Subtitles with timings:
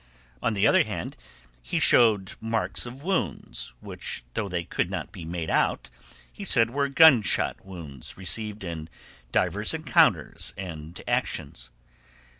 [0.41, 1.15] On the other hand
[1.61, 5.91] he showed marks of wounds, which, though they could not be made out,
[6.33, 8.89] he said were gunshot wounds received in
[9.31, 11.69] divers encounters and actions.